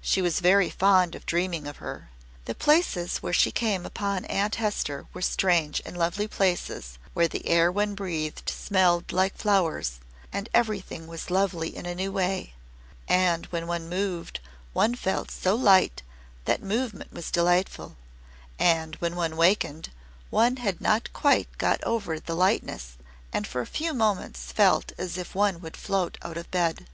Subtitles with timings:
[0.00, 2.10] She was very fond of dreaming of her.
[2.46, 7.46] The places where she came upon Aunt Hester were strange and lovely places where the
[7.46, 10.00] air one breathed smelled like flowers
[10.32, 12.54] and everything was lovely in a new way,
[13.06, 14.40] and when one moved
[14.72, 16.02] one felt so light
[16.44, 17.96] that movement was delightful,
[18.58, 19.90] and when one wakened
[20.28, 22.96] one had not quite got over the lightness
[23.32, 26.88] and for a few moments felt as if one would float out of bed.